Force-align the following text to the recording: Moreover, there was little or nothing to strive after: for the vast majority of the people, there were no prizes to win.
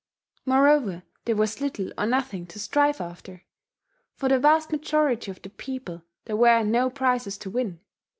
Moreover, 0.47 1.03
there 1.25 1.35
was 1.35 1.61
little 1.61 1.91
or 1.95 2.07
nothing 2.07 2.47
to 2.47 2.57
strive 2.59 2.99
after: 2.99 3.43
for 4.15 4.29
the 4.29 4.39
vast 4.39 4.71
majority 4.71 5.29
of 5.29 5.43
the 5.43 5.51
people, 5.51 6.01
there 6.25 6.35
were 6.35 6.63
no 6.63 6.89
prizes 6.89 7.37
to 7.37 7.51
win. 7.51 7.79